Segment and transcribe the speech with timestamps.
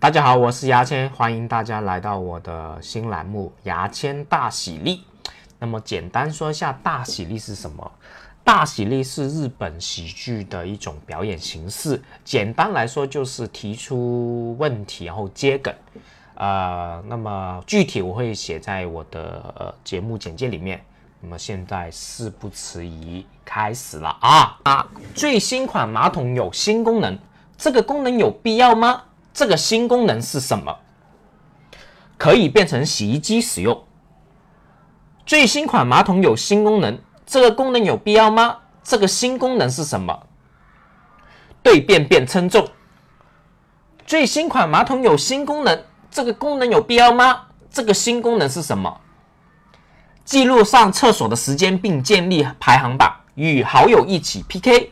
[0.00, 4.98] 大家好，我是牙签，欢迎大家来到我的新栏目《牙签大喜力》。
[5.58, 7.90] 那么简单说一下，大喜力是什么？
[8.44, 12.00] 大喜力是日本喜剧的一种表演形式。
[12.24, 15.74] 简单来说，就是提出问题，然后接梗。
[16.36, 20.80] 呃，那么具体我会写在我的呃节目简介里面。
[21.20, 24.86] 那么现在事不迟疑，开始了啊啊！
[25.16, 27.18] 最新款马桶有新功能，
[27.56, 29.02] 这个功能有必要吗？
[29.38, 30.78] 这个新功能是什么？
[32.16, 33.84] 可以变成洗衣机使用。
[35.24, 38.56] 最新款马桶有新功能，这个功能有必要吗？
[38.82, 40.26] 这个新功能是什么？
[41.62, 42.66] 对便便称重。
[44.04, 47.42] 最新款马桶有新功能，这个功能有必要吗？
[47.70, 49.00] 这个新功能是什么？
[50.24, 54.90] 记录上厕所的时间并建立排行榜，与好友一起 PK。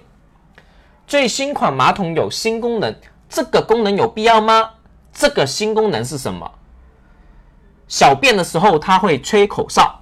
[1.04, 2.94] 最新款马桶有新功能，
[3.36, 4.70] 这个功能有必要吗？
[5.12, 6.50] 这个新功能是什么？
[7.86, 10.00] 小便的时候它会吹口哨。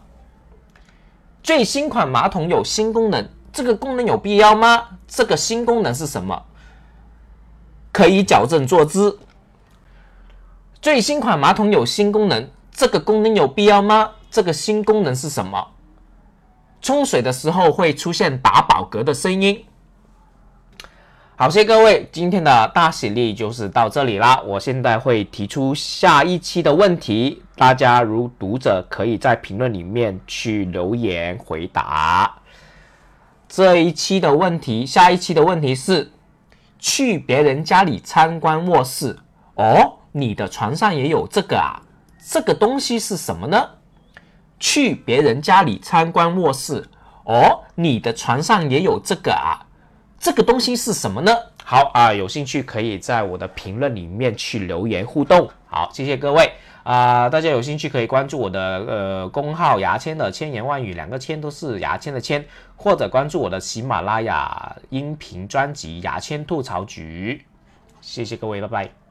[1.42, 4.86] 最新款马桶有新功能，这个功能有必要吗？
[5.09, 6.44] 这个新功能是什么？
[7.91, 9.19] 可以矫正坐姿。
[10.81, 14.12] 最新款马桶有新功能，这个功能有必要吗？
[14.31, 15.72] 这个新功能是什么？
[16.81, 19.64] 冲水的时候会出现打饱嗝的声音。
[21.37, 24.41] 好，谢谢各位，今天的大喜力就是到这里啦。
[24.47, 32.33] 我现在会提出下一期的问题，大家如读者可以在评论里面去留言回答。
[33.49, 36.12] 这一期的问题，下一期的问题是：
[36.79, 39.19] 去别人家里参观卧室，
[39.57, 41.83] 哦，你的床上也有这个啊？
[42.25, 43.71] 这个东西是什么呢？
[44.61, 46.89] 去别人家里参观卧室，
[47.25, 49.67] 哦，你的床上也有这个啊？
[50.25, 51.30] 这个东西是什么呢？
[51.62, 55.47] 好啊，有兴趣可以在我的评论里面去留言互动。
[55.66, 56.50] 好，谢谢各位
[56.83, 57.28] 啊！
[57.28, 58.58] 大家有兴趣可以关注我的
[58.89, 62.42] 呃公号“牙签的千言万语”，两个签都是牙签的签，
[62.75, 67.44] 或者关注我的喜马拉雅音频专辑《牙签吐槽局》。
[68.00, 69.03] 谢谢各位，拜拜。